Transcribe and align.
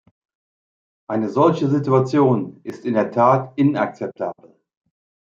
Eine 1.07 1.29
solche 1.29 1.69
Situation 1.69 2.59
ist 2.63 2.85
in 2.85 2.95
der 2.95 3.11
Tat 3.11 3.53
inakzeptabel. 3.55 4.59